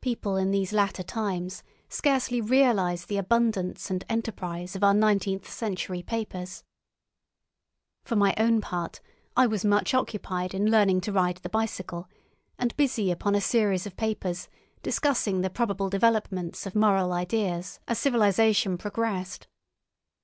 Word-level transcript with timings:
People 0.00 0.34
in 0.36 0.50
these 0.50 0.72
latter 0.72 1.04
times 1.04 1.62
scarcely 1.88 2.40
realise 2.40 3.04
the 3.06 3.16
abundance 3.16 3.90
and 3.90 4.04
enterprise 4.08 4.74
of 4.74 4.82
our 4.82 4.92
nineteenth 4.92 5.48
century 5.48 6.02
papers. 6.02 6.64
For 8.02 8.16
my 8.16 8.34
own 8.38 8.60
part, 8.60 8.98
I 9.36 9.46
was 9.46 9.64
much 9.64 9.94
occupied 9.94 10.52
in 10.52 10.68
learning 10.68 11.02
to 11.02 11.12
ride 11.12 11.36
the 11.36 11.48
bicycle, 11.48 12.08
and 12.58 12.76
busy 12.76 13.12
upon 13.12 13.36
a 13.36 13.40
series 13.40 13.86
of 13.86 13.96
papers 13.96 14.48
discussing 14.82 15.42
the 15.42 15.48
probable 15.48 15.88
developments 15.88 16.66
of 16.66 16.74
moral 16.74 17.12
ideas 17.12 17.78
as 17.86 18.00
civilisation 18.00 18.78
progressed. 18.78 19.46